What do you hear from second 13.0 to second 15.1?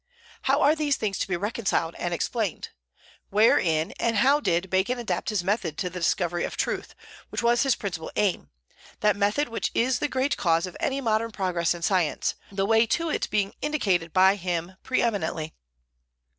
it being indicated by him pre